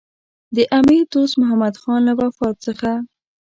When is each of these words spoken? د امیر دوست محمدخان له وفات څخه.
د 0.55 0.57
امیر 0.79 1.03
دوست 1.13 1.33
محمدخان 1.41 1.99
له 2.07 2.13
وفات 2.19 2.55
څخه. 2.65 2.91